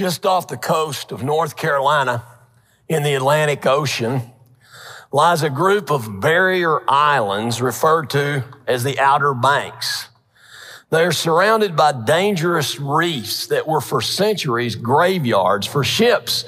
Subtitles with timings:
[0.00, 2.24] Just off the coast of North Carolina
[2.88, 4.22] in the Atlantic Ocean
[5.12, 10.08] lies a group of barrier islands referred to as the Outer Banks.
[10.88, 16.46] They are surrounded by dangerous reefs that were for centuries graveyards for ships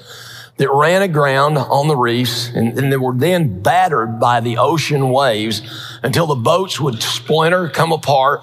[0.56, 5.10] that ran aground on the reefs and, and they were then battered by the ocean
[5.10, 5.60] waves
[6.02, 8.40] until the boats would splinter, come apart,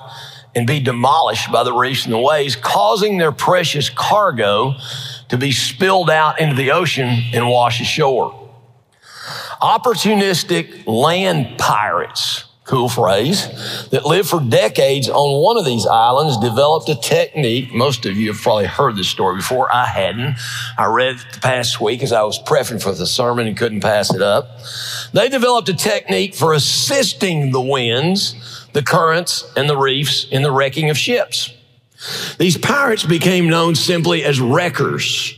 [0.55, 4.75] and be demolished by the reefs and the waves, causing their precious cargo
[5.29, 8.35] to be spilled out into the ocean and washed ashore.
[9.61, 13.47] Opportunistic land pirates, cool phrase,
[13.89, 17.73] that lived for decades on one of these islands developed a technique.
[17.73, 19.73] Most of you have probably heard this story before.
[19.73, 20.37] I hadn't.
[20.77, 23.81] I read it the past week as I was prepping for the sermon and couldn't
[23.81, 24.59] pass it up.
[25.13, 30.51] They developed a technique for assisting the winds, the currents, and the reefs in the
[30.51, 31.53] wrecking of ships.
[32.37, 35.35] These pirates became known simply as wreckers.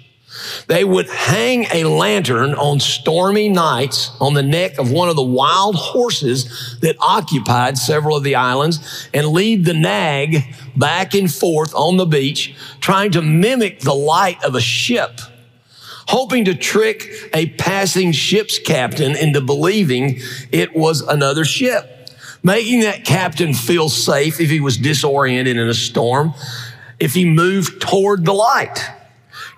[0.67, 5.21] They would hang a lantern on stormy nights on the neck of one of the
[5.21, 11.74] wild horses that occupied several of the islands and lead the nag back and forth
[11.76, 15.20] on the beach, trying to mimic the light of a ship,
[16.07, 20.20] hoping to trick a passing ship's captain into believing
[20.52, 22.01] it was another ship
[22.43, 26.34] making that captain feel safe if he was disoriented in a storm,
[26.99, 28.79] if he moved toward the light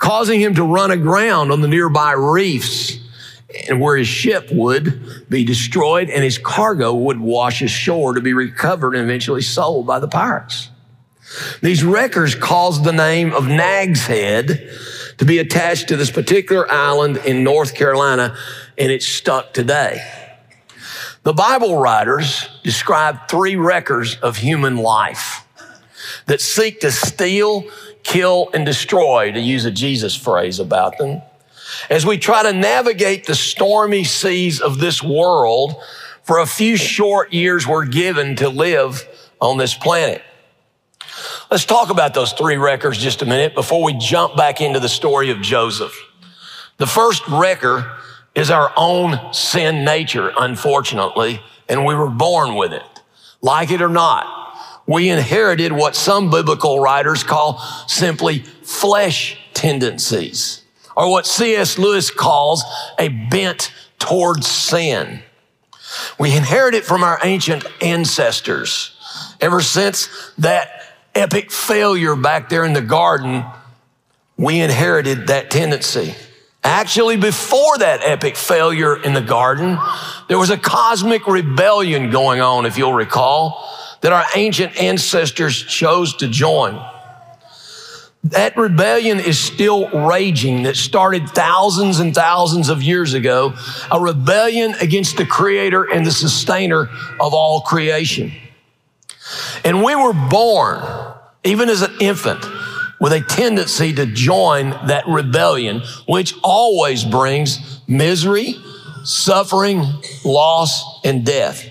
[0.04, 3.00] causing him to run aground on the nearby reefs
[3.70, 8.34] and where his ship would be destroyed and his cargo would wash ashore to be
[8.34, 10.70] recovered and eventually sold by the pirates.
[11.62, 14.70] These wreckers caused the name of Nag's Head
[15.20, 18.36] to be attached to this particular island in North Carolina,
[18.78, 20.02] and it's stuck today.
[21.24, 25.48] The Bible writers describe three wreckers of human life
[26.26, 27.64] that seek to steal,
[28.04, 31.22] kill, and destroy, to use a Jesus phrase about them.
[31.90, 35.76] As we try to navigate the stormy seas of this world
[36.24, 39.08] for a few short years we're given to live
[39.40, 40.22] on this planet.
[41.50, 44.90] Let's talk about those three wreckers just a minute before we jump back into the
[44.90, 45.98] story of Joseph.
[46.78, 47.90] The first wrecker
[48.36, 52.84] is our own sin nature, unfortunately, and we were born with it.
[53.42, 60.64] Like it or not, we inherited what some biblical writers call simply flesh tendencies,
[60.96, 61.78] or what C.S.
[61.78, 62.64] Lewis calls
[63.00, 65.22] a bent towards sin.
[66.20, 68.98] We inherit it from our ancient ancestors.
[69.40, 70.70] Ever since that
[71.14, 73.46] epic failure back there in the garden,
[74.38, 76.16] we inherited that tendency.
[76.64, 79.78] Actually, before that epic failure in the garden,
[80.30, 83.70] there was a cosmic rebellion going on, if you'll recall
[84.02, 86.82] that our ancient ancestors chose to join.
[88.26, 93.54] That rebellion is still raging that started thousands and thousands of years ago,
[93.92, 98.32] a rebellion against the creator and the sustainer of all creation.
[99.66, 100.82] And we were born,
[101.44, 102.46] even as an infant,
[103.00, 108.56] with a tendency to join that rebellion, which always brings misery,
[109.04, 109.84] suffering,
[110.24, 111.70] loss, and death.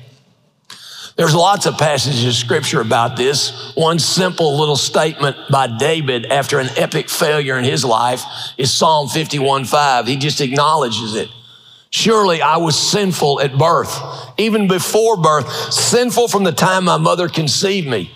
[1.17, 3.75] There's lots of passages of scripture about this.
[3.75, 8.25] One simple little statement by David after an epic failure in his life
[8.57, 10.07] is Psalm 51 5.
[10.07, 11.29] He just acknowledges it.
[11.91, 13.95] Surely I was sinful at birth,
[14.39, 18.11] even before birth, sinful from the time my mother conceived me.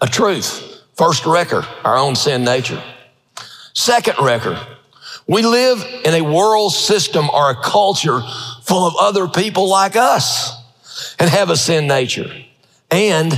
[0.00, 0.71] A truth.
[0.94, 2.82] First wrecker, our own sin nature.
[3.72, 4.58] Second wrecker,
[5.26, 8.20] we live in a world system or a culture
[8.62, 10.52] full of other people like us
[11.18, 12.30] and have a sin nature.
[12.90, 13.32] And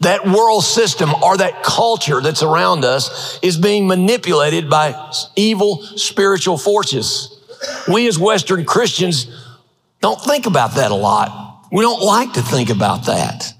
[0.00, 6.58] that world system or that culture that's around us is being manipulated by evil spiritual
[6.58, 7.42] forces.
[7.88, 9.26] We as Western Christians
[10.00, 11.66] don't think about that a lot.
[11.72, 13.53] We don't like to think about that.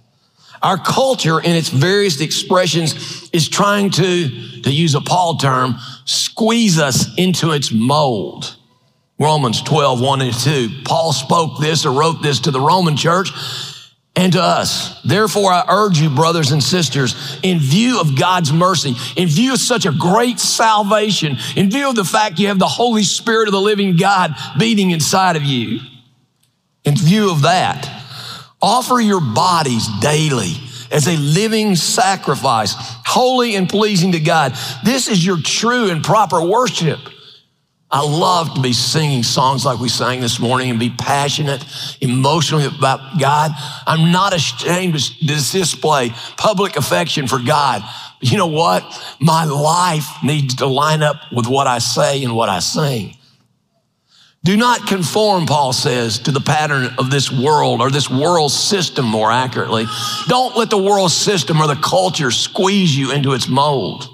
[0.65, 5.75] Our culture in its various expressions is trying to, to use a Paul term,
[6.07, 8.57] squeeze us into its mold.
[9.19, 10.69] Romans 12, 1 and 2.
[10.87, 13.31] Paul spoke this or wrote this to the Roman church
[14.17, 15.03] and to us.
[15.03, 19.61] Therefore, I urge you, brothers and sisters, in view of God's mercy, in view of
[19.61, 23.53] such a great salvation, in view of the fact you have the Holy Spirit of
[23.53, 25.81] the living God beating inside of you,
[26.85, 28.04] in view of that,
[28.65, 30.55] offer your bodies daily
[30.91, 32.75] as a living sacrifice,
[33.05, 34.55] holy and pleasing to God.
[34.83, 36.99] This is your true and proper worship.
[37.91, 41.63] I love to be singing songs like we sang this morning and be passionate,
[42.01, 43.51] emotionally about God.
[43.87, 47.83] I'm not ashamed to display public affection for God,
[48.21, 48.83] You know what?
[49.21, 53.19] My life needs to line up with what I say and what I sing.
[54.45, 59.07] Do not conform, Paul says, to the pattern of this world or this world system,
[59.07, 59.87] more accurately.
[60.29, 64.07] Don't let the world system or the culture squeeze you into its mold,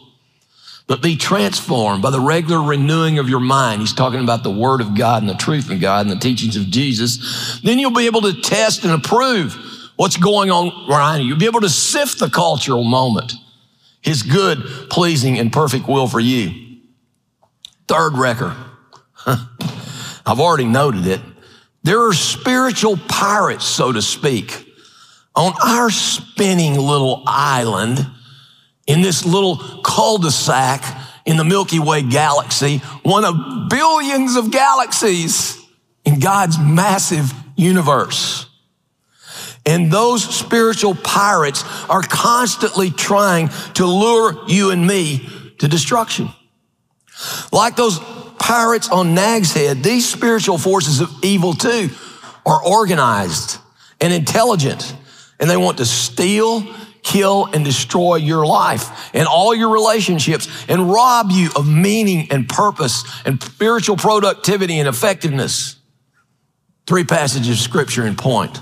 [0.86, 3.80] but be transformed by the regular renewing of your mind.
[3.80, 6.56] He's talking about the word of God and the truth of God and the teachings
[6.56, 7.60] of Jesus.
[7.64, 9.58] Then you'll be able to test and approve
[9.96, 11.26] what's going on around you.
[11.26, 13.32] You'll be able to sift the cultural moment,
[14.00, 14.58] his good,
[14.90, 16.78] pleasing, and perfect will for you.
[17.88, 18.56] Third wrecker.
[20.24, 21.20] I've already noted it.
[21.82, 24.66] There are spiritual pirates, so to speak,
[25.34, 28.06] on our spinning little island
[28.86, 30.84] in this little cul-de-sac
[31.24, 35.58] in the Milky Way galaxy, one of billions of galaxies
[36.04, 38.46] in God's massive universe.
[39.64, 45.28] And those spiritual pirates are constantly trying to lure you and me
[45.58, 46.30] to destruction.
[47.52, 48.00] Like those
[48.40, 51.90] pirates on Nag's Head, these spiritual forces of evil too
[52.44, 53.58] are organized
[54.00, 54.96] and intelligent,
[55.38, 56.64] and they want to steal,
[57.02, 62.48] kill, and destroy your life and all your relationships and rob you of meaning and
[62.48, 65.76] purpose and spiritual productivity and effectiveness.
[66.86, 68.60] Three passages of scripture in point.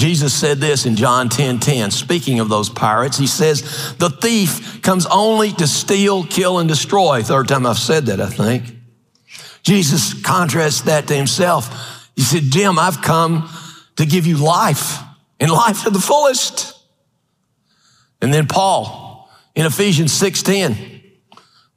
[0.00, 3.18] Jesus said this in John 10 10, speaking of those pirates.
[3.18, 7.22] He says, The thief comes only to steal, kill, and destroy.
[7.22, 8.64] Third time I've said that, I think.
[9.62, 12.08] Jesus contrasts that to himself.
[12.16, 13.50] He said, Jim, I've come
[13.96, 15.00] to give you life
[15.38, 16.78] and life to the fullest.
[18.22, 21.02] And then Paul in Ephesians 6 10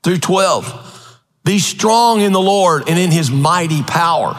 [0.02, 4.34] through 12, be strong in the Lord and in his mighty power.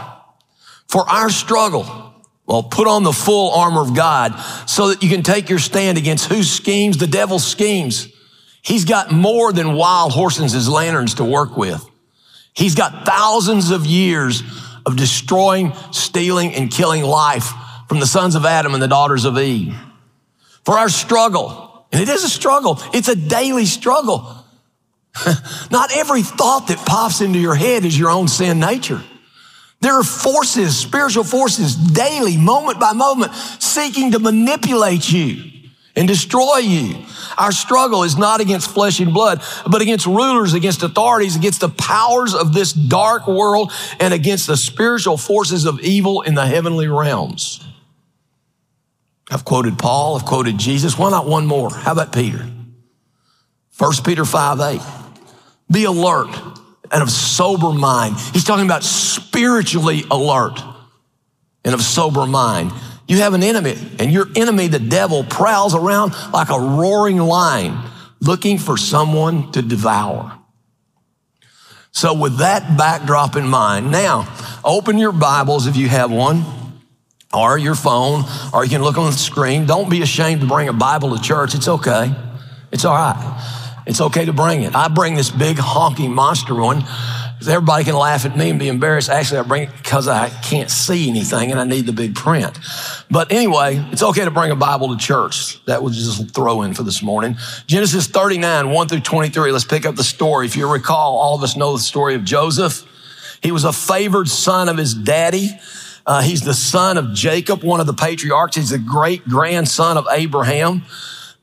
[0.89, 2.04] For our struggle,
[2.47, 4.39] well, put on the full armor of God
[4.69, 6.99] so that you can take your stand against whose schemes?
[6.99, 8.09] The devil's schemes.
[8.61, 11.85] He's got more than wild horses as lanterns to work with.
[12.55, 14.43] He's got thousands of years
[14.87, 17.51] of destroying, stealing, and killing life
[17.89, 19.75] from the sons of Adam and the daughters of Eve.
[20.65, 24.45] For our struggle, and it is a struggle, it's a daily struggle.
[25.71, 29.03] Not every thought that pops into your head is your own sin nature.
[29.85, 35.45] There are forces, spiritual forces, daily, moment by moment, seeking to manipulate you
[35.95, 37.05] and destroy you.
[37.37, 41.69] Our struggle is not against flesh and blood, but against rulers, against authorities, against the
[41.69, 46.89] powers of this dark world, and against the spiritual forces of evil in the heavenly
[46.89, 47.63] realms.
[49.31, 50.97] I've quoted Paul, I've quoted Jesus.
[50.97, 51.69] Why not one more?
[51.69, 52.49] How about Peter?
[53.77, 54.81] 1 Peter 5 8.
[55.71, 56.31] Be alert
[56.95, 58.17] and of sober mind.
[58.33, 60.63] He's talking about spiritually alert
[61.65, 62.73] and of sober mind.
[63.09, 67.77] You have an enemy, and your enemy, the devil, prowls around like a roaring lion
[68.21, 70.39] looking for someone to devour.
[71.91, 74.33] So, with that backdrop in mind, now
[74.65, 76.45] open your Bibles if you have one,
[77.33, 79.67] or your phone, or you can look on the screen.
[79.67, 81.55] Don't be ashamed to bring a Bible to church.
[81.55, 82.15] It's okay.
[82.73, 83.64] It's all right.
[83.87, 84.75] It's okay to bring it.
[84.75, 86.85] I bring this big honking monster one
[87.49, 89.11] everybody can laugh at me and be embarrassed.
[89.11, 92.59] Actually, I bring it because I can't see anything and I need the big print.
[93.11, 95.65] But anyway, it's okay to bring a Bible to church.
[95.67, 97.37] That was just throw in for this morning.
[97.67, 99.53] Genesis 39, 1 through 23.
[99.53, 100.47] Let's pick up the story.
[100.47, 102.83] If you recall, all of us know the story of Joseph.
[103.43, 105.51] He was a favored son of his daddy.
[106.07, 108.57] Uh, he's the son of Jacob, one of the patriarchs.
[108.57, 110.83] He's the great grandson of Abraham.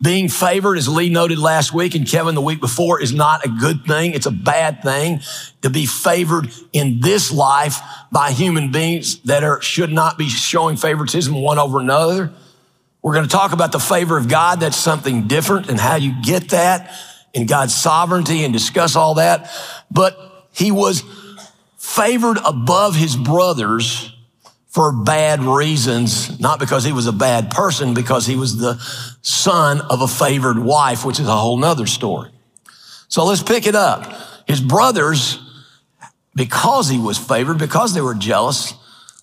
[0.01, 3.49] Being favored, as Lee noted last week and Kevin the week before, is not a
[3.49, 4.13] good thing.
[4.13, 5.21] It's a bad thing
[5.61, 7.79] to be favored in this life
[8.11, 12.31] by human beings that are, should not be showing favoritism one over another.
[13.03, 14.59] We're going to talk about the favor of God.
[14.59, 16.95] That's something different and how you get that
[17.33, 19.51] in God's sovereignty and discuss all that.
[19.91, 21.03] But he was
[21.77, 24.10] favored above his brothers
[24.71, 28.79] for bad reasons, not because he was a bad person, because he was the
[29.21, 32.31] son of a favored wife, which is a whole nother story.
[33.09, 34.13] So let's pick it up.
[34.47, 35.39] His brothers,
[36.33, 38.73] because he was favored, because they were jealous,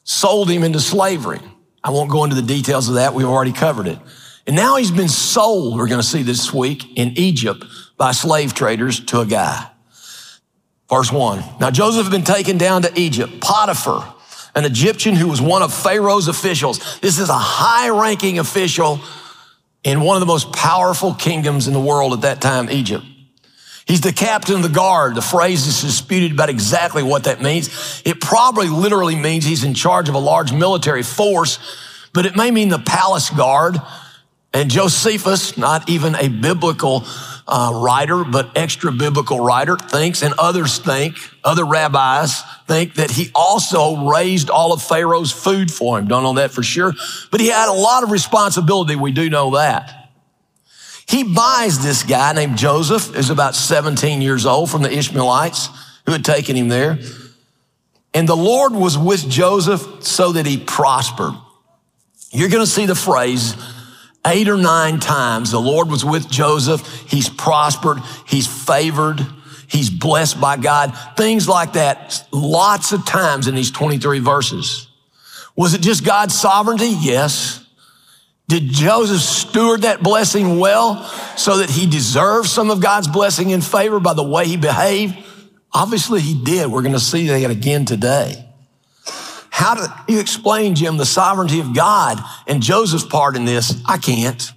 [0.05, 1.41] sold him into slavery.
[1.83, 3.15] I won't go into the details of that.
[3.15, 3.99] We've already covered it.
[4.47, 7.65] And now he's been sold, we're going to see this week, in Egypt
[7.97, 9.71] by slave traders to a guy.
[10.91, 11.43] Verse one.
[11.59, 13.41] Now Joseph had been taken down to Egypt.
[13.41, 14.15] Potiphar,
[14.55, 17.01] an Egyptian who was one of Pharaoh's officials.
[17.01, 19.01] This is a high ranking official
[19.85, 23.05] in one of the most powerful kingdoms in the world at that time, Egypt.
[23.87, 25.15] He's the captain of the guard.
[25.15, 28.03] The phrase is disputed about exactly what that means.
[28.05, 31.59] It probably literally means he's in charge of a large military force,
[32.13, 33.77] but it may mean the palace guard.
[34.53, 37.05] And Josephus, not even a biblical
[37.49, 43.31] uh, writer, but extra biblical writer, thinks, and others think, other rabbis think that he
[43.35, 46.07] also raised all of Pharaoh's food for him.
[46.07, 46.93] Don't know that for sure,
[47.31, 48.97] but he had a lot of responsibility.
[48.97, 49.95] We do know that.
[51.07, 55.71] He buys this guy named Joseph, who's about 17 years old from the Ishmaelites
[56.05, 56.99] who had taken him there.
[58.13, 61.33] And the Lord was with Joseph so that he prospered.
[62.31, 63.55] You're going to see the phrase
[64.27, 65.51] eight or nine times.
[65.51, 66.87] The Lord was with Joseph.
[67.09, 67.99] He's prospered.
[68.27, 69.25] He's favored.
[69.69, 70.97] He's blessed by God.
[71.17, 72.27] Things like that.
[72.33, 74.89] Lots of times in these 23 verses.
[75.57, 76.95] Was it just God's sovereignty?
[77.01, 77.65] Yes.
[78.49, 81.05] Did Joseph steward that blessing well
[81.37, 85.17] so that he deserved some of God's blessing and favor by the way he behaved?
[85.71, 86.69] Obviously he did.
[86.69, 88.48] We're going to see that again today.
[89.59, 93.83] How do you explain, Jim, the sovereignty of God and Joseph's part in this?
[93.85, 94.53] I can't.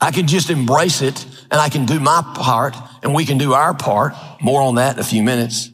[0.00, 3.52] I can just embrace it and I can do my part and we can do
[3.52, 4.14] our part.
[4.40, 5.72] More on that in a few minutes.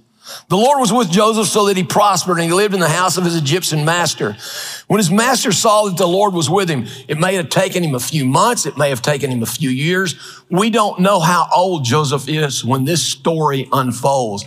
[0.49, 3.17] The Lord was with Joseph so that he prospered and he lived in the house
[3.17, 4.37] of his Egyptian master.
[4.89, 7.95] When his master saw that the Lord was with him, it may have taken him
[7.95, 8.67] a few months.
[8.67, 10.17] It may have taken him a few years.
[10.51, 14.45] We don't know how old Joseph is when this story unfolds.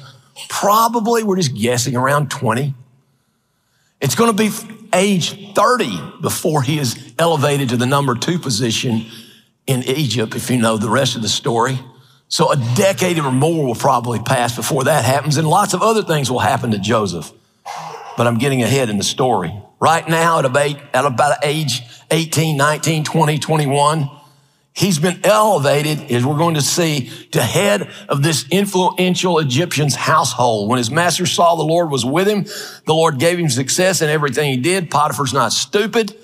[0.50, 2.74] Probably we're just guessing around 20.
[4.00, 4.52] It's going to be
[4.94, 9.06] age 30 before he is elevated to the number two position
[9.66, 11.80] in Egypt, if you know the rest of the story.
[12.30, 16.04] So a decade or more will probably pass before that happens, and lots of other
[16.04, 17.32] things will happen to Joseph.
[18.18, 19.54] But I'm getting ahead in the story.
[19.80, 24.10] Right now, at about, about age 18, 19, 20, 21,
[24.78, 30.70] He's been elevated, as we're going to see, to head of this influential Egyptian's household.
[30.70, 32.44] When his master saw the Lord was with him,
[32.86, 34.92] the Lord gave him success in everything he did.
[34.92, 36.16] Potiphar's not stupid.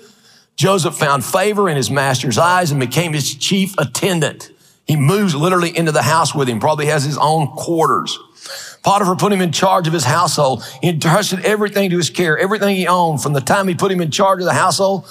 [0.54, 4.52] Joseph found favor in his master's eyes and became his chief attendant.
[4.86, 8.16] He moves literally into the house with him, probably has his own quarters.
[8.84, 10.62] Potiphar put him in charge of his household.
[10.80, 14.00] He entrusted everything to his care, everything he owned from the time he put him
[14.00, 15.08] in charge of the household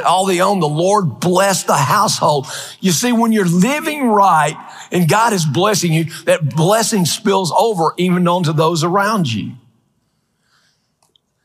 [0.00, 2.46] all they own, the Lord bless the household.
[2.80, 4.56] You see, when you're living right
[4.92, 9.52] and God is blessing you, that blessing spills over even onto those around you.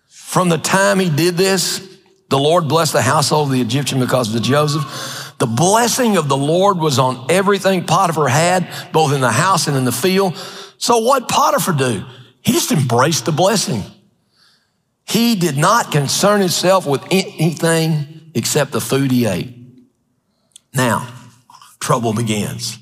[0.07, 1.97] From the time he did this,
[2.29, 5.33] the Lord blessed the household of the Egyptian because of the Joseph.
[5.37, 9.77] The blessing of the Lord was on everything Potiphar had, both in the house and
[9.77, 10.37] in the field.
[10.77, 12.03] So what Potiphar do?
[12.41, 13.83] He just embraced the blessing.
[15.07, 19.55] He did not concern himself with anything except the food he ate.
[20.73, 21.07] Now,
[21.79, 22.77] trouble begins.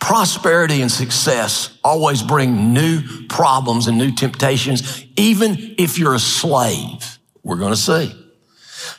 [0.00, 7.18] Prosperity and success always bring new problems and new temptations, even if you're a slave.
[7.42, 8.12] We're going to see.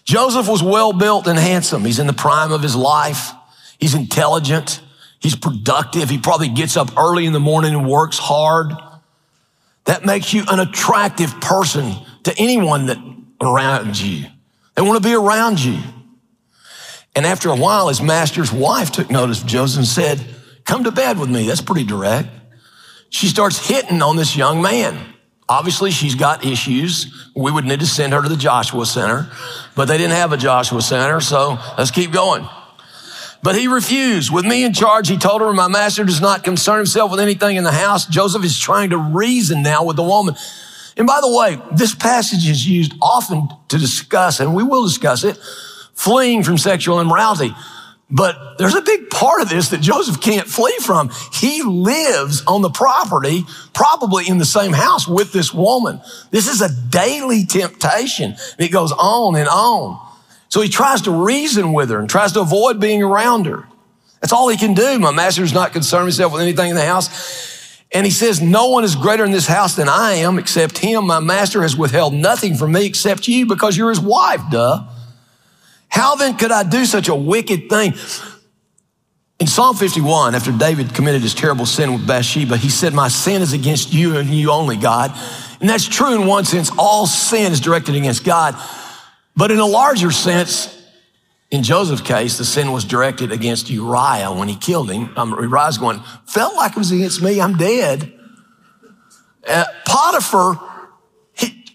[0.04, 1.84] Joseph was well built and handsome.
[1.84, 3.32] He's in the prime of his life.
[3.80, 4.80] He's intelligent.
[5.20, 6.10] He's productive.
[6.10, 8.72] He probably gets up early in the morning and works hard.
[9.86, 11.94] That makes you an attractive person
[12.24, 12.98] to anyone that
[13.42, 14.26] around you.
[14.76, 15.80] They want to be around you.
[17.16, 20.24] And after a while, his master's wife took notice of Joseph and said,
[20.64, 21.48] Come to bed with me.
[21.48, 22.30] That's pretty direct.
[23.10, 24.98] She starts hitting on this young man.
[25.50, 27.30] Obviously, she's got issues.
[27.36, 29.30] We would need to send her to the Joshua Center,
[29.76, 32.48] but they didn't have a Joshua Center, so let's keep going.
[33.44, 34.32] But he refused.
[34.32, 37.58] With me in charge, he told her, My master does not concern himself with anything
[37.58, 38.06] in the house.
[38.06, 40.36] Joseph is trying to reason now with the woman.
[40.98, 45.24] And by the way, this passage is used often to discuss, and we will discuss
[45.24, 45.38] it,
[45.94, 47.54] fleeing from sexual immorality.
[48.14, 51.12] But there's a big part of this that Joseph can't flee from.
[51.32, 56.02] He lives on the property, probably in the same house with this woman.
[56.30, 58.36] This is a daily temptation.
[58.60, 59.98] It goes on and on.
[60.50, 63.66] So he tries to reason with her and tries to avoid being around her.
[64.20, 65.00] That's all he can do.
[65.00, 67.51] My master's not concerned himself with anything in the house.
[67.94, 71.08] And he says, no one is greater in this house than I am except him.
[71.08, 74.84] My master has withheld nothing from me except you because you're his wife, duh.
[75.90, 77.94] How then could I do such a wicked thing?
[79.40, 83.42] In Psalm 51, after David committed his terrible sin with Bathsheba, he said, my sin
[83.42, 85.12] is against you and you only, God.
[85.60, 86.72] And that's true in one sense.
[86.78, 88.56] All sin is directed against God.
[89.36, 90.81] But in a larger sense,
[91.52, 95.16] in Joseph's case, the sin was directed against Uriah when he killed him.
[95.18, 97.42] Um, Uriah's going, felt like it was against me.
[97.42, 98.14] I'm dead.
[99.46, 100.60] Uh, Potiphar,
[101.34, 101.66] he,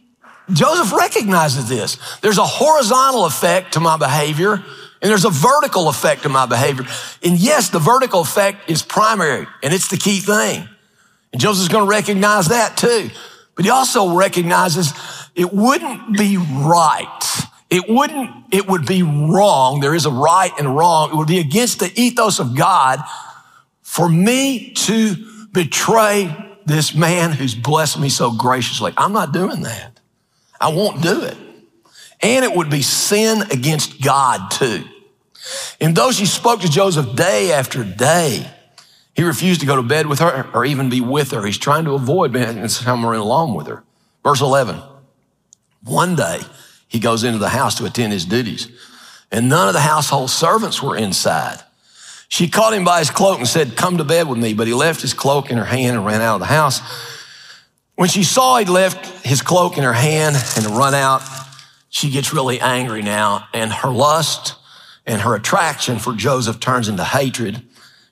[0.51, 1.99] Joseph recognizes this.
[2.23, 4.65] There's a horizontal effect to my behavior
[5.03, 6.87] and there's a vertical effect to my behavior.
[7.23, 10.67] And yes, the vertical effect is primary and it's the key thing.
[11.33, 13.11] And Joseph's going to recognize that too.
[13.55, 14.95] But he also recognizes
[15.35, 19.81] it wouldn't be right it wouldn't, it would be wrong.
[19.81, 21.11] There is a right and wrong.
[21.11, 23.01] It would be against the ethos of God
[23.83, 25.17] for me to
[25.53, 28.93] betray this man who's blessed me so graciously.
[28.97, 29.99] I'm not doing that.
[30.61, 31.37] I won't do it.
[32.21, 34.85] And it would be sin against God too.
[35.81, 38.51] And though she spoke to Joseph day after day,
[39.15, 41.45] he refused to go to bed with her or even be with her.
[41.45, 43.83] He's trying to avoid being somewhere alone with her.
[44.23, 44.81] Verse 11.
[45.85, 46.41] One day,
[46.97, 48.69] he goes into the house to attend his duties,
[49.31, 51.59] and none of the household servants were inside.
[52.29, 54.55] She caught him by his cloak and said, Come to bed with me.
[54.55, 56.81] But he left his cloak in her hand and ran out of the house.
[57.97, 61.23] When she saw he'd left his cloak in her hand and run out,
[61.91, 64.55] she gets really angry now, and her lust
[65.05, 67.63] and her attraction for Joseph turns into hatred.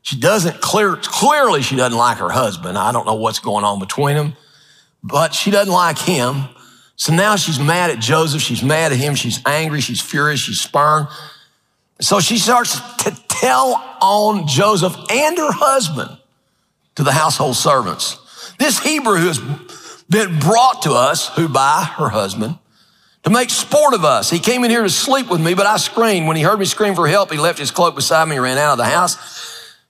[0.03, 2.77] She doesn't clear, clearly she doesn't like her husband.
[2.77, 4.35] I don't know what's going on between them,
[5.03, 6.45] but she doesn't like him.
[6.97, 8.41] So now she's mad at Joseph.
[8.41, 9.15] She's mad at him.
[9.15, 9.81] She's angry.
[9.81, 10.41] She's furious.
[10.41, 11.09] She's spurned.
[12.01, 16.19] So she starts to tell on Joseph and her husband
[16.97, 18.19] to the household servants.
[18.59, 19.39] This Hebrew who has
[20.09, 22.59] been brought to us, who by her husband,
[23.25, 24.31] to make sport of us.
[24.31, 26.29] He came in here to sleep with me, but I screamed.
[26.29, 28.59] When he heard me scream for help, he left his cloak beside me and ran
[28.59, 29.17] out of the house.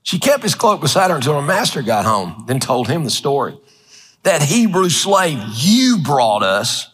[0.03, 3.11] She kept his cloak beside her until her master got home, then told him the
[3.11, 3.59] story.
[4.23, 6.94] That Hebrew slave you brought us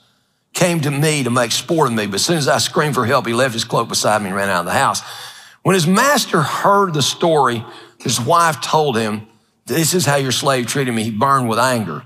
[0.61, 2.07] came to me to make sport of me.
[2.07, 4.37] But as soon as I screamed for help, he left his cloak beside me and
[4.37, 5.00] ran out of the house.
[5.62, 7.64] When his master heard the story,
[7.99, 9.26] his wife told him,
[9.64, 11.05] this is how your slave treated me.
[11.05, 12.02] He burned with anger.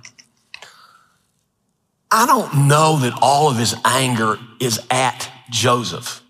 [2.12, 6.22] I don't know that all of his anger is at Joseph.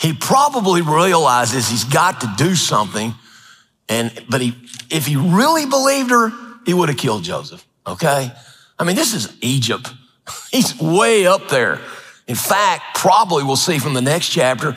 [0.00, 3.14] He probably realizes he's got to do something.
[3.88, 4.56] And, but he,
[4.90, 6.32] if he really believed her,
[6.66, 7.64] he would have killed Joseph.
[7.86, 8.32] Okay.
[8.80, 9.92] I mean, this is Egypt.
[10.50, 11.80] He's way up there.
[12.26, 14.76] In fact, probably we'll see from the next chapter,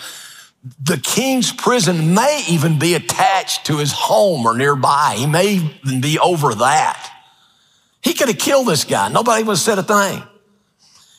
[0.81, 5.15] the king's prison may even be attached to his home or nearby.
[5.17, 7.11] He may even be over that.
[8.01, 9.09] He could have killed this guy.
[9.09, 10.23] Nobody would have said a thing.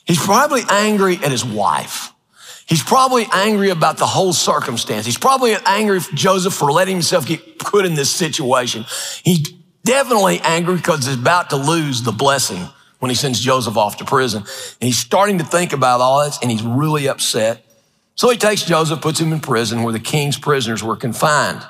[0.04, 2.12] He's probably angry at his wife.
[2.66, 5.06] He's probably angry about the whole circumstance.
[5.06, 8.84] He's probably angry at Joseph for letting himself get put in this situation.
[9.22, 9.50] He's
[9.84, 14.04] definitely angry because he's about to lose the blessing when he sends Joseph off to
[14.04, 14.42] prison.
[14.42, 17.64] And he's starting to think about all this and he's really upset.
[18.14, 21.64] So he takes Joseph, puts him in prison where the king's prisoners were confined.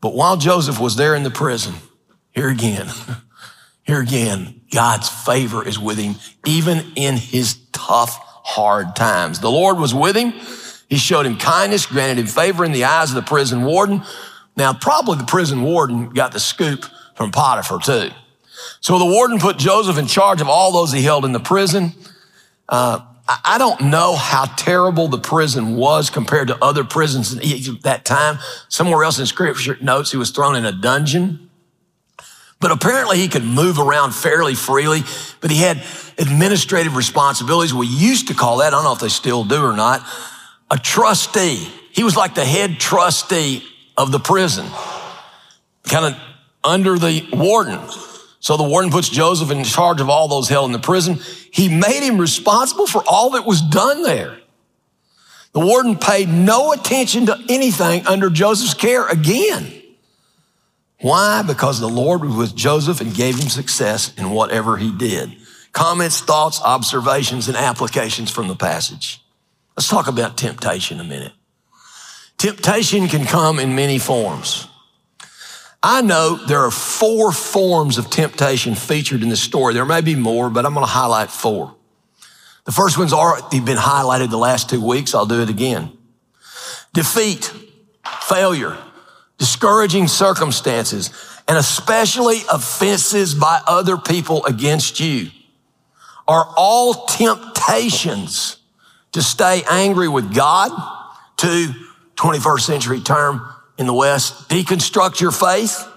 [0.00, 1.74] But while Joseph was there in the prison,
[2.30, 2.88] here again,
[3.82, 6.14] here again, God's favor is with him,
[6.46, 9.40] even in his tough, hard times.
[9.40, 10.32] The Lord was with him.
[10.88, 14.02] He showed him kindness, granted him favor in the eyes of the prison warden.
[14.56, 18.10] Now, probably the prison warden got the scoop from Potiphar too.
[18.80, 21.92] So the warden put Joseph in charge of all those he held in the prison.
[22.68, 23.00] Uh,
[23.44, 28.38] I don't know how terrible the prison was compared to other prisons at that time.
[28.68, 31.50] Somewhere else in scripture notes he was thrown in a dungeon.
[32.58, 35.02] But apparently he could move around fairly freely,
[35.40, 35.82] but he had
[36.18, 37.72] administrative responsibilities.
[37.72, 40.04] We used to call that, I don't know if they still do or not,
[40.70, 41.68] a trustee.
[41.92, 43.64] He was like the head trustee
[43.96, 44.66] of the prison,
[45.88, 46.20] kind of
[46.62, 47.80] under the warden.
[48.40, 51.20] So the warden puts Joseph in charge of all those held in the prison.
[51.52, 54.38] He made him responsible for all that was done there.
[55.52, 59.70] The warden paid no attention to anything under Joseph's care again.
[61.00, 61.42] Why?
[61.42, 65.36] Because the Lord was with Joseph and gave him success in whatever he did.
[65.72, 69.22] Comments, thoughts, observations, and applications from the passage.
[69.76, 71.32] Let's talk about temptation a minute.
[72.38, 74.66] Temptation can come in many forms.
[75.82, 79.72] I know there are four forms of temptation featured in this story.
[79.72, 81.74] There may be more, but I'm going to highlight four.
[82.64, 85.14] The first one's already been highlighted the last two weeks.
[85.14, 85.96] I'll do it again.
[86.92, 87.52] Defeat,
[88.22, 88.76] failure,
[89.38, 91.10] discouraging circumstances,
[91.48, 95.30] and especially offenses by other people against you
[96.28, 98.58] are all temptations
[99.12, 100.70] to stay angry with God,
[101.38, 101.74] to
[102.16, 103.42] 21st century term,
[103.80, 105.88] in the West, deconstruct your faith,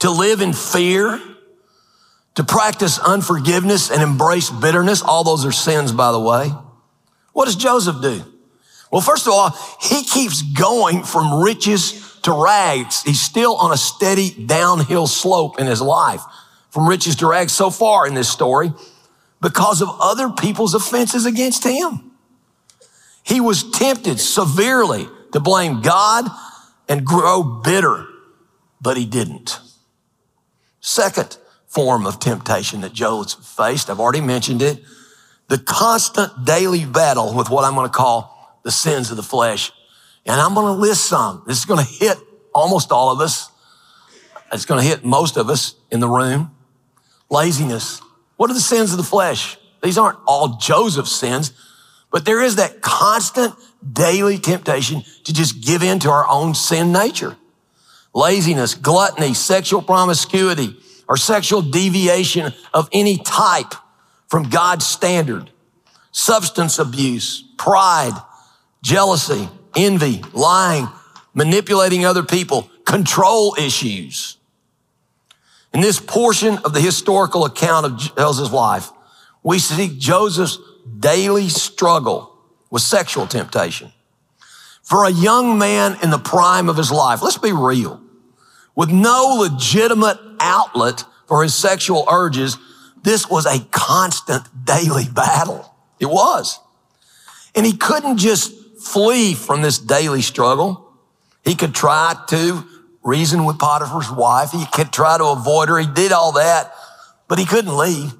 [0.00, 1.18] to live in fear,
[2.34, 5.00] to practice unforgiveness and embrace bitterness.
[5.00, 6.52] All those are sins, by the way.
[7.32, 8.22] What does Joseph do?
[8.92, 13.02] Well, first of all, he keeps going from riches to rags.
[13.02, 16.20] He's still on a steady downhill slope in his life
[16.68, 18.72] from riches to rags so far in this story
[19.40, 22.10] because of other people's offenses against him.
[23.22, 26.30] He was tempted severely to blame God
[26.88, 28.06] and grow bitter,
[28.80, 29.60] but he didn't.
[30.80, 34.82] Second form of temptation that Joseph faced, I've already mentioned it,
[35.48, 39.72] the constant daily battle with what I'm going to call the sins of the flesh.
[40.26, 41.42] And I'm going to list some.
[41.46, 42.16] This is going to hit
[42.54, 43.50] almost all of us.
[44.52, 46.54] it's going to hit most of us in the room.
[47.30, 48.00] Laziness.
[48.36, 49.58] What are the sins of the flesh?
[49.82, 51.52] These aren't all Joseph's sins,
[52.10, 53.54] but there is that constant
[53.92, 57.36] daily temptation to just give in to our own sin nature.
[58.14, 60.76] Laziness, gluttony, sexual promiscuity,
[61.08, 63.74] or sexual deviation of any type
[64.28, 65.50] from God's standard,
[66.12, 68.18] substance abuse, pride,
[68.82, 70.88] jealousy, envy, lying,
[71.34, 74.38] manipulating other people, control issues.
[75.72, 78.90] In this portion of the historical account of Joseph's life,
[79.42, 80.58] we see Joseph's
[81.00, 82.33] daily struggle
[82.74, 83.92] with sexual temptation.
[84.82, 88.02] For a young man in the prime of his life, let's be real,
[88.74, 92.58] with no legitimate outlet for his sexual urges,
[93.00, 95.72] this was a constant daily battle.
[96.00, 96.58] It was.
[97.54, 100.92] And he couldn't just flee from this daily struggle.
[101.44, 102.64] He could try to
[103.04, 104.50] reason with Potiphar's wife.
[104.50, 105.78] He could try to avoid her.
[105.78, 106.74] He did all that,
[107.28, 108.12] but he couldn't leave.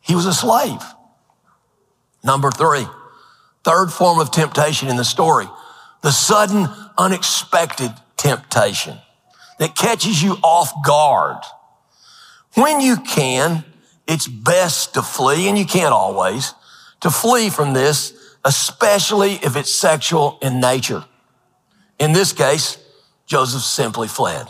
[0.00, 0.80] He was a slave.
[2.22, 2.86] Number three,
[3.64, 5.46] third form of temptation in the story,
[6.02, 8.98] the sudden, unexpected temptation
[9.58, 11.42] that catches you off guard.
[12.54, 13.64] When you can,
[14.06, 16.54] it's best to flee, and you can't always,
[17.00, 18.12] to flee from this,
[18.44, 21.04] especially if it's sexual in nature.
[21.98, 22.78] In this case,
[23.26, 24.46] Joseph simply fled.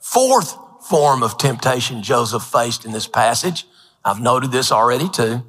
[0.00, 0.56] Fourth
[0.88, 3.66] form of temptation Joseph faced in this passage,
[4.04, 5.42] I've noted this already too,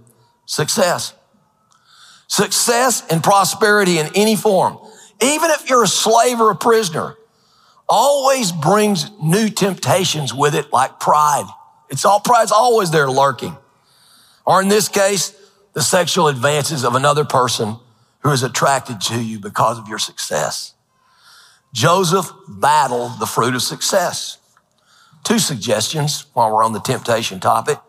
[0.45, 1.13] success.
[2.29, 4.77] Success and prosperity in any form,
[5.19, 7.17] even if you're a slave or a prisoner,
[7.89, 11.47] always brings new temptations with it, like pride.
[11.89, 13.57] It's all pride's always there lurking.
[14.45, 15.35] Or in this case,
[15.73, 17.77] the sexual advances of another person
[18.19, 20.75] who is attracted to you because of your success.
[21.73, 24.37] Joseph battled the fruit of success.
[25.23, 27.79] Two suggestions while we're on the temptation topic.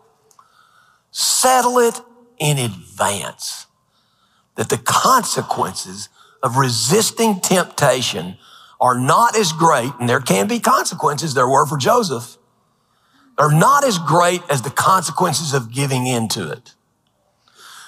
[1.11, 2.01] Settle it
[2.39, 3.67] in advance
[4.55, 6.09] that the consequences
[6.43, 8.37] of resisting temptation
[8.79, 12.37] are not as great, and there can be consequences, there were for Joseph,
[13.37, 16.73] are not as great as the consequences of giving in to it.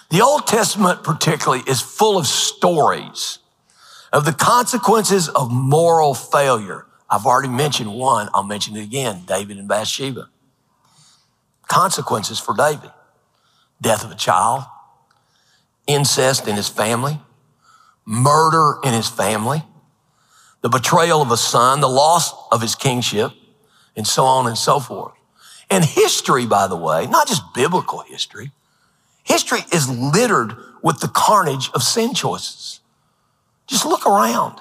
[0.09, 3.39] The Old Testament particularly is full of stories
[4.11, 6.85] of the consequences of moral failure.
[7.09, 8.29] I've already mentioned one.
[8.33, 9.23] I'll mention it again.
[9.25, 10.29] David and Bathsheba.
[11.67, 12.91] Consequences for David.
[13.81, 14.63] Death of a child,
[15.87, 17.19] incest in his family,
[18.05, 19.63] murder in his family,
[20.61, 23.31] the betrayal of a son, the loss of his kingship,
[23.95, 25.13] and so on and so forth.
[25.69, 28.51] And history, by the way, not just biblical history,
[29.23, 32.79] history is littered with the carnage of sin choices.
[33.67, 34.59] Just look around.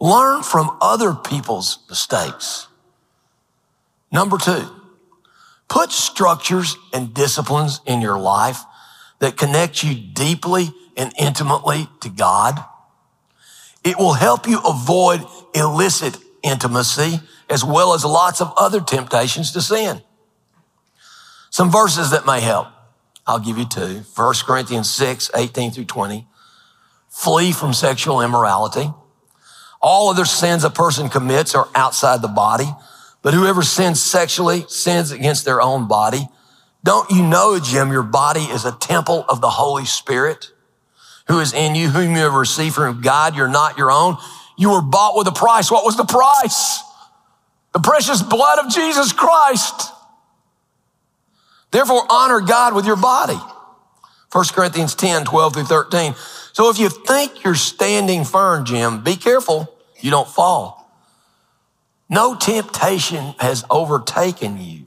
[0.00, 2.66] Learn from other people's mistakes.
[4.10, 4.68] Number two,
[5.68, 8.64] put structures and disciplines in your life
[9.20, 12.62] that connects you deeply and intimately to God.
[13.84, 19.60] It will help you avoid illicit intimacy as well as lots of other temptations to
[19.60, 20.02] sin.
[21.50, 22.68] Some verses that may help.
[23.26, 24.02] I'll give you two.
[24.14, 26.26] 1 Corinthians 6, 18 through 20.
[27.08, 28.90] Flee from sexual immorality.
[29.82, 32.68] All other sins a person commits are outside the body,
[33.22, 36.28] but whoever sins sexually sins against their own body.
[36.82, 40.52] Don't you know, Jim, your body is a temple of the Holy Spirit
[41.28, 43.36] who is in you, whom you have received from God.
[43.36, 44.16] You're not your own.
[44.56, 45.70] You were bought with a price.
[45.70, 46.82] What was the price?
[47.72, 49.92] The precious blood of Jesus Christ.
[51.70, 53.38] Therefore, honor God with your body.
[54.32, 56.14] 1 Corinthians 10, 12 through 13.
[56.52, 60.90] So if you think you're standing firm, Jim, be careful you don't fall.
[62.08, 64.86] No temptation has overtaken you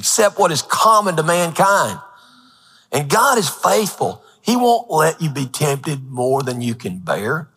[0.00, 2.00] except what is common to mankind.
[2.90, 4.24] And God is faithful.
[4.40, 7.48] He won't let you be tempted more than you can bear.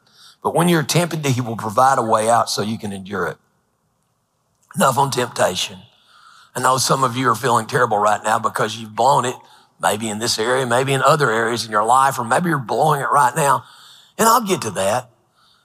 [0.44, 3.38] But when you're tempted, He will provide a way out so you can endure it.
[4.76, 5.80] Enough on temptation.
[6.54, 9.36] I know some of you are feeling terrible right now because you've blown it
[9.82, 13.00] maybe in this area, maybe in other areas in your life, or maybe you're blowing
[13.00, 13.64] it right now.
[14.18, 15.10] And I'll get to that.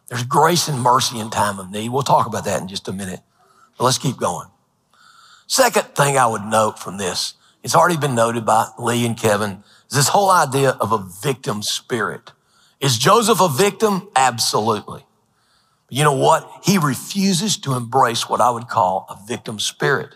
[0.08, 1.88] There's grace and mercy in time of need.
[1.88, 3.20] We'll talk about that in just a minute.
[3.76, 4.48] But let's keep going.
[5.48, 9.64] Second thing I would note from this, it's already been noted by Lee and Kevin,
[9.90, 12.32] is this whole idea of a victim spirit.
[12.80, 14.08] Is Joseph a victim?
[14.14, 15.04] Absolutely.
[15.86, 16.48] But you know what?
[16.62, 20.10] He refuses to embrace what I would call a victim spirit.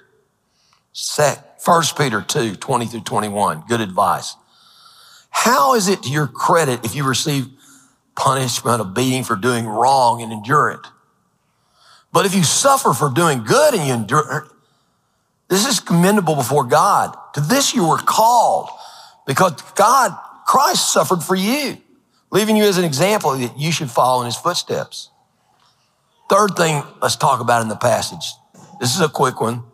[0.92, 3.64] Second, 1 Peter 2, 20 through 21.
[3.66, 4.36] Good advice.
[5.30, 7.46] How is it to your credit if you receive
[8.14, 10.86] punishment, a beating for doing wrong and endure it?
[12.12, 14.51] But if you suffer for doing good and you endure,
[15.52, 17.14] this is commendable before God.
[17.34, 18.70] To this you were called
[19.26, 21.76] because God, Christ suffered for you,
[22.30, 25.10] leaving you as an example that you should follow in his footsteps.
[26.30, 28.32] Third thing let's talk about in the passage.
[28.80, 29.64] This is a quick one.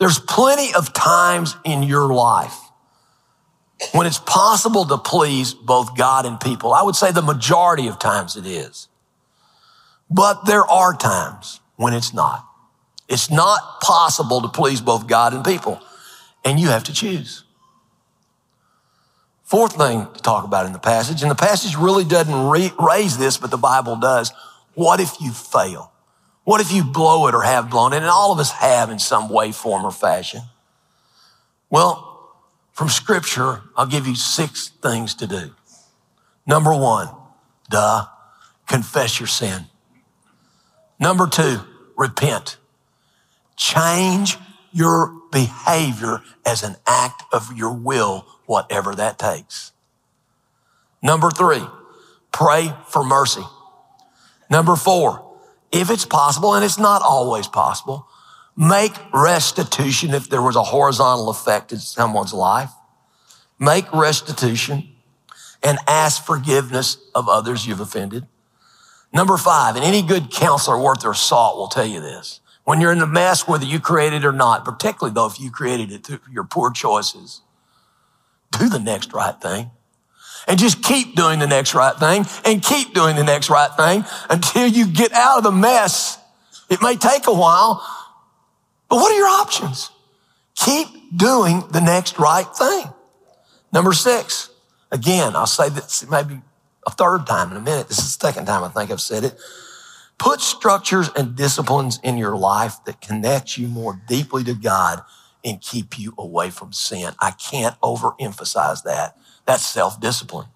[0.00, 2.58] There's plenty of times in your life
[3.92, 6.74] when it's possible to please both God and people.
[6.74, 8.88] I would say the majority of times it is.
[10.10, 12.44] But there are times when it's not.
[13.08, 15.80] It's not possible to please both God and people,
[16.44, 17.44] and you have to choose.
[19.44, 23.16] Fourth thing to talk about in the passage, and the passage really doesn't re- raise
[23.16, 24.32] this, but the Bible does.
[24.74, 25.92] What if you fail?
[26.42, 27.98] What if you blow it or have blown it?
[27.98, 30.42] And all of us have in some way, form, or fashion.
[31.70, 32.32] Well,
[32.72, 35.54] from scripture, I'll give you six things to do.
[36.46, 37.08] Number one,
[37.70, 38.06] duh,
[38.66, 39.66] confess your sin.
[41.00, 41.60] Number two,
[41.96, 42.58] repent.
[43.56, 44.36] Change
[44.72, 49.72] your behavior as an act of your will, whatever that takes.
[51.02, 51.64] Number three,
[52.32, 53.44] pray for mercy.
[54.50, 55.22] Number four,
[55.72, 58.06] if it's possible, and it's not always possible,
[58.56, 62.70] make restitution if there was a horizontal effect in someone's life.
[63.58, 64.90] Make restitution
[65.62, 68.26] and ask forgiveness of others you've offended.
[69.12, 72.40] Number five, and any good counselor worth their salt will tell you this.
[72.66, 75.52] When you're in the mess, whether you created it or not, particularly though if you
[75.52, 77.42] created it through your poor choices,
[78.58, 79.70] do the next right thing.
[80.48, 84.04] And just keep doing the next right thing and keep doing the next right thing
[84.28, 86.18] until you get out of the mess.
[86.68, 87.86] It may take a while,
[88.88, 89.90] but what are your options?
[90.56, 92.86] Keep doing the next right thing.
[93.72, 94.50] Number six,
[94.90, 96.40] again, I'll say this maybe
[96.84, 97.86] a third time in a minute.
[97.86, 99.38] This is the second time I think I've said it.
[100.18, 105.02] Put structures and disciplines in your life that connect you more deeply to God
[105.44, 107.12] and keep you away from sin.
[107.20, 109.16] I can't overemphasize that.
[109.44, 110.48] That's self-discipline.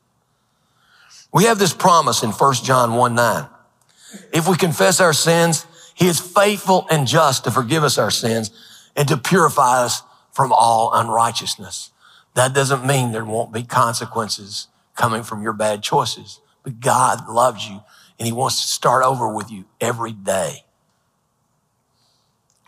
[1.32, 3.48] We have this promise in 1 John 1 9.
[4.32, 8.50] If we confess our sins, he is faithful and just to forgive us our sins
[8.96, 11.90] and to purify us from all unrighteousness.
[12.34, 17.68] That doesn't mean there won't be consequences coming from your bad choices, but God loves
[17.68, 17.82] you
[18.20, 20.64] and he wants to start over with you every day.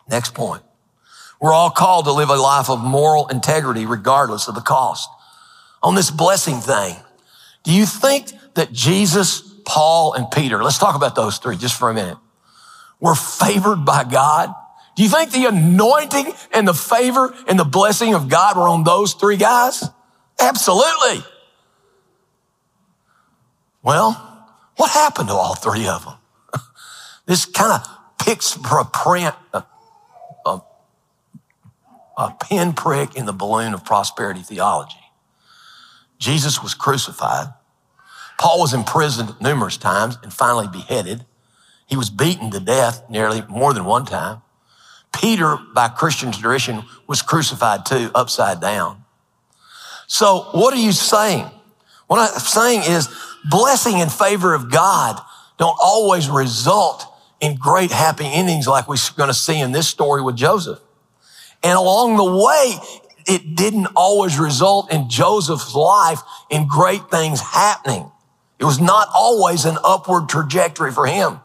[0.09, 0.63] Next point.
[1.41, 5.11] We're all called to live a life of moral integrity regardless of the cost.
[5.83, 6.97] On this blessing thing,
[7.65, 11.91] do you think that Jesus, Paul, and Peter, let's talk about those three just for
[11.91, 12.17] a minute,
[12.99, 14.55] were favored by God?
[14.97, 18.85] Do you think the anointing and the favor and the blessing of God were on
[18.85, 19.85] those three guys?
[20.41, 21.25] Absolutely.
[23.83, 24.32] Well,
[24.83, 26.15] what happened to all three of them?
[27.27, 29.63] this kind of picks for a print, a,
[30.45, 30.61] a,
[32.17, 34.99] a pinprick in the balloon of prosperity theology.
[36.19, 37.47] Jesus was crucified.
[38.41, 41.27] Paul was imprisoned numerous times and finally beheaded.
[41.87, 44.43] He was beaten to death nearly more than one time.
[45.15, 49.05] Peter, by Christian tradition, was crucified too, upside down.
[50.09, 51.49] So what are you saying?
[52.13, 53.09] What I'm saying is
[53.43, 55.19] blessing and favor of God
[55.59, 57.07] don't always result
[57.41, 60.79] in great happy endings like we're going to see in this story with Joseph.
[61.63, 62.77] And along the way,
[63.27, 66.21] it didn't always result in Joseph's life
[66.51, 68.13] in great things happening.
[68.59, 71.41] It was not always an upward trajectory for him.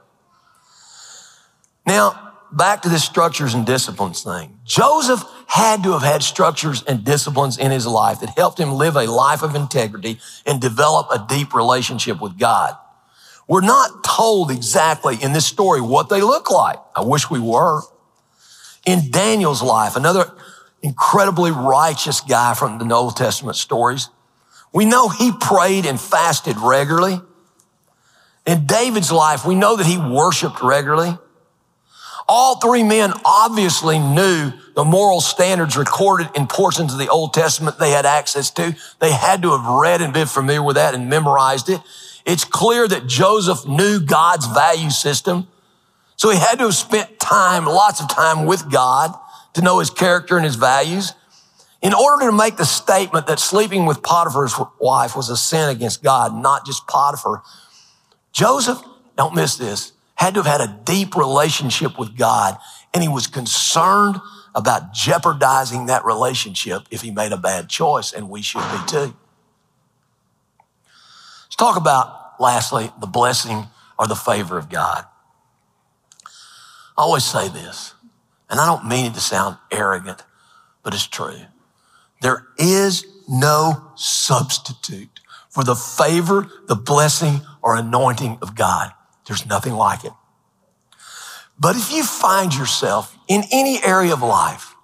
[1.85, 4.59] Now, back to this structures and disciplines thing.
[4.65, 8.95] Joseph had to have had structures and disciplines in his life that helped him live
[8.95, 12.75] a life of integrity and develop a deep relationship with God.
[13.47, 16.79] We're not told exactly in this story what they look like.
[16.95, 17.81] I wish we were.
[18.85, 20.31] In Daniel's life, another
[20.81, 24.09] incredibly righteous guy from the Old Testament stories,
[24.73, 27.21] we know he prayed and fasted regularly.
[28.45, 31.17] In David's life, we know that he worshiped regularly.
[32.29, 37.79] All three men obviously knew the moral standards recorded in portions of the Old Testament
[37.79, 38.75] they had access to.
[38.99, 41.81] They had to have read and been familiar with that and memorized it.
[42.25, 45.47] It's clear that Joseph knew God's value system.
[46.17, 49.13] So he had to have spent time, lots of time with God
[49.53, 51.13] to know his character and his values.
[51.81, 56.03] In order to make the statement that sleeping with Potiphar's wife was a sin against
[56.03, 57.43] God, not just Potiphar,
[58.33, 58.81] Joseph,
[59.15, 62.57] don't miss this, had to have had a deep relationship with God
[62.93, 64.17] and he was concerned
[64.55, 69.15] about jeopardizing that relationship if he made a bad choice and we should be too.
[71.45, 75.05] Let's talk about lastly the blessing or the favor of God.
[76.97, 77.93] I always say this,
[78.49, 80.23] and I don't mean it to sound arrogant,
[80.81, 81.37] but it's true.
[82.21, 88.91] There is no substitute for the favor, the blessing, or anointing of God.
[89.27, 90.13] There's nothing like it.
[91.59, 94.75] But if you find yourself in any area of life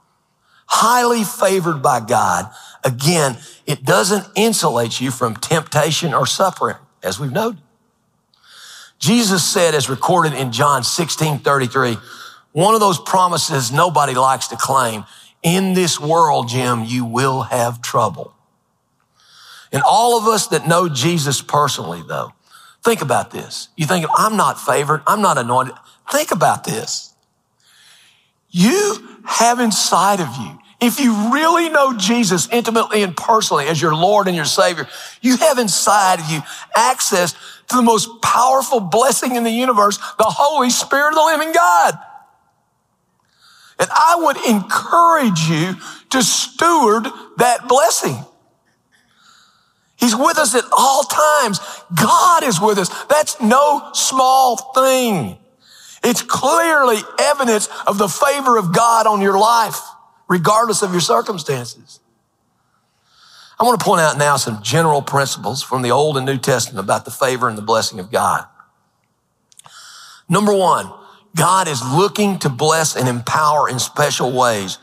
[0.65, 2.51] highly favored by God,
[2.83, 7.61] again, it doesn't insulate you from temptation or suffering, as we've noted.
[8.97, 11.97] Jesus said, as recorded in John 16, 33,
[12.53, 15.05] one of those promises nobody likes to claim.
[15.43, 18.33] In this world, Jim, you will have trouble.
[19.71, 22.31] And all of us that know Jesus personally, though,
[22.83, 23.69] think about this.
[23.75, 25.01] You think, I'm not favored.
[25.07, 25.75] I'm not anointed.
[26.11, 27.13] Think about this.
[28.49, 33.95] You have inside of you, if you really know Jesus intimately and personally as your
[33.95, 34.85] Lord and your Savior,
[35.21, 36.41] you have inside of you
[36.75, 37.31] access
[37.69, 41.97] to the most powerful blessing in the universe, the Holy Spirit of the living God.
[43.79, 45.75] And I would encourage you
[46.09, 48.17] to steward that blessing.
[50.03, 51.61] He's with us at all times.
[51.95, 52.89] God is with us.
[53.05, 55.37] That's no small thing.
[56.03, 59.79] It's clearly evidence of the favor of God on your life,
[60.27, 62.01] regardless of your circumstances.
[63.57, 66.83] I want to point out now some general principles from the Old and New Testament
[66.83, 68.45] about the favor and the blessing of God.
[70.27, 70.91] Number one,
[71.33, 74.79] God is looking to bless and empower in special ways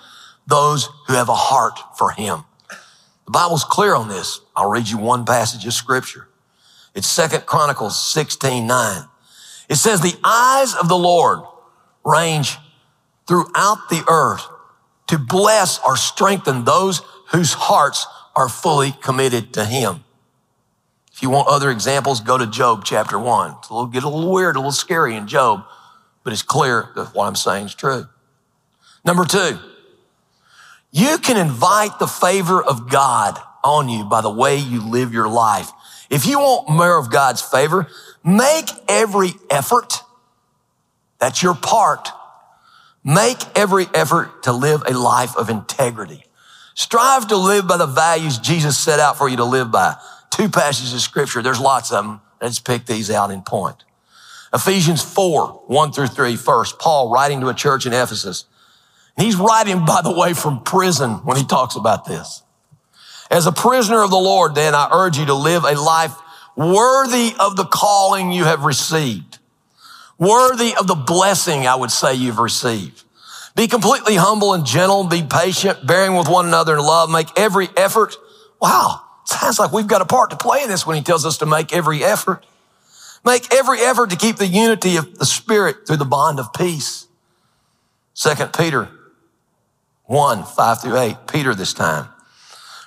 [0.46, 2.44] those who have a heart for Him.
[3.30, 4.40] The Bible's clear on this.
[4.56, 6.26] I'll read you one passage of scripture.
[6.96, 9.04] It's Second Chronicles 16, 9.
[9.68, 11.38] It says, the eyes of the Lord
[12.04, 12.58] range
[13.28, 14.44] throughout the earth
[15.06, 20.02] to bless or strengthen those whose hearts are fully committed to Him.
[21.12, 23.54] If you want other examples, go to Job chapter one.
[23.60, 25.62] It's a little, get a little weird, a little scary in Job,
[26.24, 28.08] but it's clear that what I'm saying is true.
[29.04, 29.56] Number two,
[30.92, 35.28] you can invite the favor of God on you by the way you live your
[35.28, 35.70] life.
[36.08, 37.86] If you want more of God's favor,
[38.24, 40.02] Make every effort.
[41.18, 42.08] That's your part.
[43.02, 46.24] Make every effort to live a life of integrity.
[46.74, 49.96] Strive to live by the values Jesus set out for you to live by.
[50.30, 51.42] Two passages of scripture.
[51.42, 52.20] There's lots of them.
[52.40, 53.84] Let's pick these out in point.
[54.52, 56.78] Ephesians 4, 1 through 3 first.
[56.78, 58.44] Paul writing to a church in Ephesus.
[59.16, 62.42] He's writing, by the way, from prison when he talks about this.
[63.30, 66.14] As a prisoner of the Lord, then I urge you to live a life
[66.56, 69.38] worthy of the calling you have received,
[70.18, 73.04] worthy of the blessing I would say you've received.
[73.54, 77.68] Be completely humble and gentle, be patient, bearing with one another in love, make every
[77.76, 78.16] effort.
[78.60, 79.02] Wow.
[79.24, 81.46] Sounds like we've got a part to play in this when he tells us to
[81.46, 82.44] make every effort.
[83.24, 87.06] Make every effort to keep the unity of the Spirit through the bond of peace.
[88.14, 88.88] Second Peter
[90.10, 91.16] 1, 5 through 8.
[91.28, 92.08] Peter this time.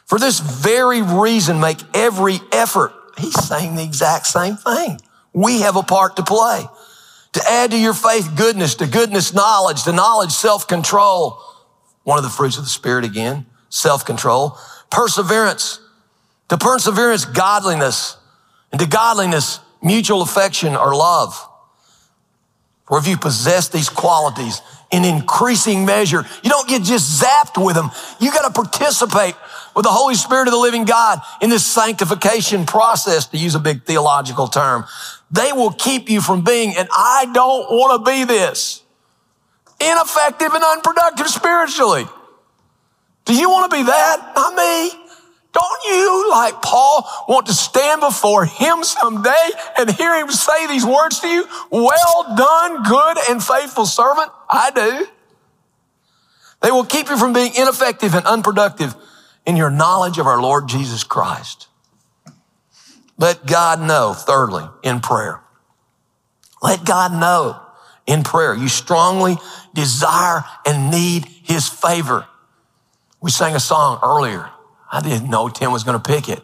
[0.06, 5.00] For this very reason, make every effort he's saying the exact same thing.
[5.32, 6.66] We have a part to play.
[7.32, 11.42] To add to your faith goodness, to goodness knowledge, to knowledge self-control.
[12.04, 14.58] One of the fruits of the Spirit again, self-control.
[14.92, 15.80] Perseverance.
[16.50, 18.18] To perseverance, godliness.
[18.74, 21.34] And to godliness, mutual affection or love.
[22.86, 24.62] For if you possess these qualities
[24.94, 27.90] in increasing measure, you don't get just zapped with them.
[28.20, 29.36] You got to participate
[29.76, 33.60] with the Holy Spirit of the living God in this sanctification process, to use a
[33.60, 34.86] big theological term.
[35.32, 38.84] They will keep you from being, and I don't want to be this,
[39.82, 42.06] ineffective and unproductive spiritually.
[43.26, 44.34] Do you want to be that?
[44.36, 45.03] Not me.
[45.64, 50.86] Don't you, like Paul, want to stand before him someday and hear him say these
[50.86, 51.46] words to you?
[51.72, 54.30] Well done, good and faithful servant.
[54.50, 55.08] I do.
[56.62, 58.94] They will keep you from being ineffective and unproductive
[59.46, 61.68] in your knowledge of our Lord Jesus Christ.
[63.18, 65.40] Let God know, thirdly, in prayer.
[66.62, 67.62] Let God know
[68.06, 68.54] in prayer.
[68.54, 69.38] You strongly
[69.74, 72.26] desire and need his favor.
[73.22, 74.50] We sang a song earlier.
[74.94, 76.40] I didn't know Tim was going to pick it.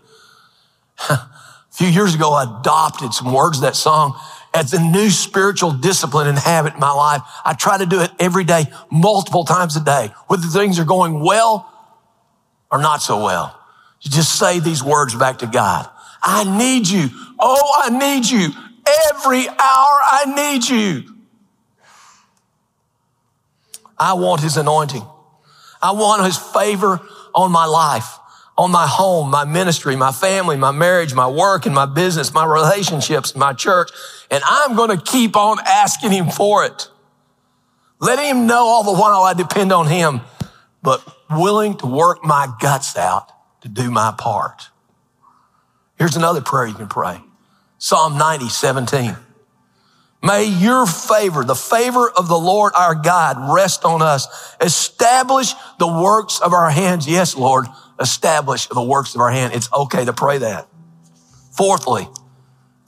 [1.09, 1.29] a
[1.71, 4.19] few years ago, I adopted some words that song
[4.55, 7.21] as a new spiritual discipline and habit in my life.
[7.45, 10.11] I try to do it every day, multiple times a day.
[10.27, 11.71] Whether things are going well
[12.71, 13.55] or not so well.
[14.01, 15.87] You just say these words back to God.
[16.21, 17.09] I need you.
[17.39, 18.49] Oh, I need you.
[19.11, 21.03] Every hour I need you.
[23.97, 25.03] I want his anointing.
[25.81, 26.99] I want his favor
[27.33, 28.18] on my life,
[28.59, 32.43] on my home, my ministry, my family, my marriage, my work and my business, my
[32.43, 33.89] relationships, my church.
[34.29, 36.89] And I'm going to keep on asking him for it.
[37.99, 40.21] letting him know all the while I depend on him,
[40.83, 43.31] but willing to work my guts out
[43.61, 44.69] to do my part.
[45.97, 47.21] Here's another prayer you can pray.
[47.77, 49.15] Psalm 90, 17.
[50.21, 54.27] May your favor, the favor of the Lord our God rest on us.
[54.59, 57.07] Establish the works of our hands.
[57.07, 57.67] Yes, Lord,
[57.99, 59.53] establish the works of our hand.
[59.53, 60.67] It's okay to pray that.
[61.51, 62.07] Fourthly,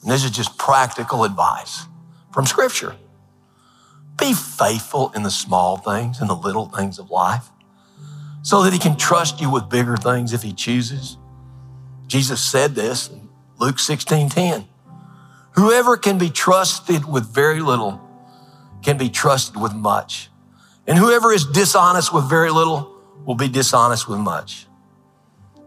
[0.02, 1.86] and this is just practical advice
[2.32, 2.96] from scripture.
[4.18, 7.50] Be faithful in the small things and the little things of life
[8.42, 11.16] so that he can trust you with bigger things if he chooses.
[12.06, 14.68] Jesus said this in Luke 16, 10.
[15.52, 18.00] Whoever can be trusted with very little
[18.82, 20.30] can be trusted with much.
[20.86, 24.66] And whoever is dishonest with very little will be dishonest with much.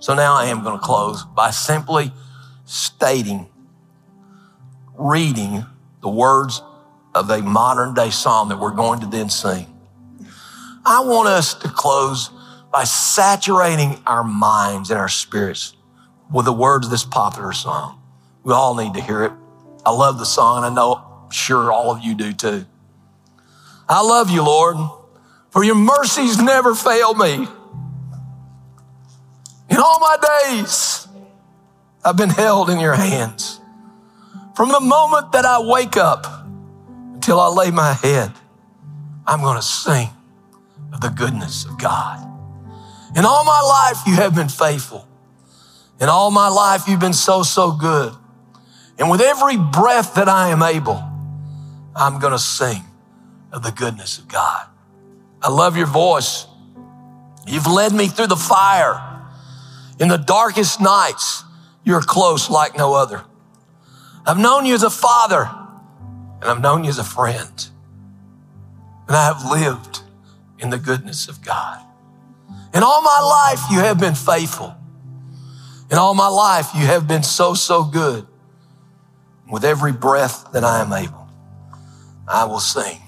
[0.05, 2.13] So now I am going to close by simply
[2.65, 3.49] stating,
[4.93, 5.65] reading
[6.01, 6.61] the words
[7.15, 9.65] of a modern day psalm that we're going to then sing.
[10.85, 12.29] I want us to close
[12.71, 15.75] by saturating our minds and our spirits
[16.31, 17.99] with the words of this popular song.
[18.43, 19.31] We all need to hear it.
[19.87, 22.65] I love the song, and I know, sure, all of you do too.
[23.89, 24.77] I love you, Lord,
[25.49, 27.47] for your mercies never fail me.
[29.69, 31.07] In all my days,
[32.03, 33.59] I've been held in your hands.
[34.55, 36.27] From the moment that I wake up
[37.13, 38.31] until I lay my head,
[39.25, 40.09] I'm going to sing
[40.93, 42.21] of the goodness of God.
[43.15, 45.07] In all my life, you have been faithful.
[45.99, 48.13] In all my life, you've been so, so good.
[48.99, 51.01] And with every breath that I am able,
[51.95, 52.83] I'm going to sing
[53.51, 54.67] of the goodness of God.
[55.41, 56.45] I love your voice.
[57.47, 59.14] You've led me through the fire.
[59.99, 61.43] In the darkest nights,
[61.83, 63.23] you're close like no other.
[64.25, 65.49] I've known you as a father
[66.41, 67.69] and I've known you as a friend.
[69.07, 70.01] And I have lived
[70.59, 71.85] in the goodness of God.
[72.73, 74.75] In all my life, you have been faithful.
[75.91, 78.27] In all my life, you have been so, so good.
[79.49, 81.29] With every breath that I am able,
[82.27, 82.99] I will sing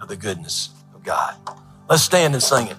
[0.00, 1.36] of the goodness of God.
[1.88, 2.76] Let's stand and sing it.